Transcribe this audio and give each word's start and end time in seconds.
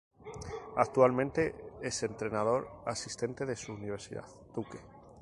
Actualmente 0.77 1.53
es 1.83 2.01
entrenador 2.01 2.67
asistente 2.87 3.45
de 3.45 3.55
su 3.55 3.71
universidad, 3.73 4.25
Duke. 4.55 4.79